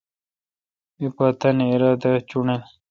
می 0.97 1.07
پ 1.15 1.17
تانی 1.39 1.65
ارادا 1.73 2.11
چݨیل۔ 2.29 2.61